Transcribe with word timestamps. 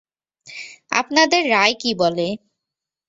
আপনাদের 0.91 1.41
রায় 1.49 1.75
কী 1.79 1.91
বলে? 1.93 2.27